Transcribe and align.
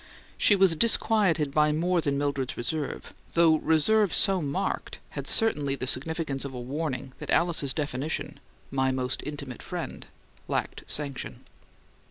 She 0.35 0.55
was 0.55 0.75
disquieted 0.75 1.51
by 1.51 1.71
more 1.71 2.01
than 2.01 2.17
Mildred's 2.17 2.57
reserve, 2.57 3.13
though 3.33 3.57
reserve 3.57 4.11
so 4.15 4.41
marked 4.41 4.97
had 5.11 5.27
certainly 5.27 5.75
the 5.75 5.85
significance 5.85 6.43
of 6.43 6.55
a 6.55 6.59
warning 6.59 7.13
that 7.19 7.29
Alice's 7.29 7.71
definition, 7.71 8.39
"my 8.71 8.89
most 8.89 9.21
intimate 9.23 9.61
friend," 9.61 10.07
lacked 10.47 10.85
sanction. 10.89 11.45